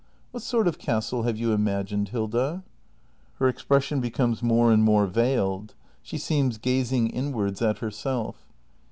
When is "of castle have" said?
0.67-1.37